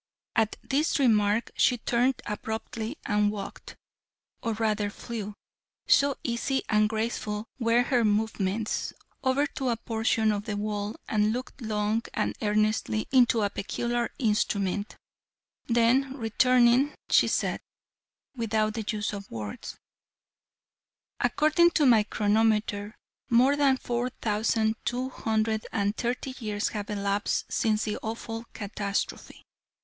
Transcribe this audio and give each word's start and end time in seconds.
At 0.35 0.55
this 0.63 0.97
remark 0.97 1.51
she 1.55 1.77
turned 1.77 2.23
abruptly 2.25 2.97
and 3.05 3.29
walked 3.29 3.75
or 4.41 4.53
rather 4.53 4.89
flew, 4.89 5.35
so 5.85 6.17
easy 6.23 6.63
and 6.69 6.89
graceful 6.89 7.45
were 7.59 7.83
her 7.83 8.03
movements 8.03 8.93
over 9.23 9.45
to 9.45 9.69
a 9.69 9.77
portion 9.77 10.31
of 10.31 10.45
the 10.45 10.57
wall 10.57 10.95
and 11.07 11.31
looked 11.31 11.61
long 11.61 12.01
and 12.15 12.35
earnestly 12.41 13.07
into 13.11 13.43
a 13.43 13.51
peculiar 13.51 14.09
instrument, 14.17 14.95
then 15.67 16.17
returning 16.17 16.95
she 17.11 17.27
said: 17.27 17.61
(without 18.35 18.73
the 18.73 18.85
use 18.89 19.13
of 19.13 19.29
words) 19.29 19.77
"according 21.19 21.69
to 21.69 21.85
my 21.85 22.01
chronometer, 22.01 22.95
more 23.29 23.55
than 23.55 23.77
four 23.77 24.09
thousand 24.09 24.77
two 24.83 25.09
hundred 25.09 25.67
and 25.71 25.95
thirty 25.95 26.33
years 26.39 26.69
have 26.69 26.89
elapsed 26.89 27.45
since 27.53 27.83
the 27.83 27.97
awful 27.99 28.45
catastrophe." 28.53 29.43